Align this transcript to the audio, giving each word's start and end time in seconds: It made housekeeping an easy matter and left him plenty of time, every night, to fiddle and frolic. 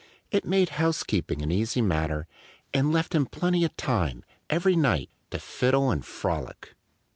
It 0.31 0.45
made 0.45 0.69
housekeeping 0.81 1.43
an 1.43 1.51
easy 1.51 1.79
matter 1.79 2.25
and 2.73 2.91
left 2.91 3.13
him 3.13 3.27
plenty 3.27 3.63
of 3.65 3.77
time, 3.77 4.23
every 4.49 4.75
night, 4.75 5.11
to 5.29 5.37
fiddle 5.37 5.91
and 5.91 6.03
frolic. 6.03 6.73